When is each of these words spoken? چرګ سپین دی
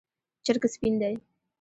چرګ 0.45 0.63
سپین 0.73 0.93
دی 1.01 1.15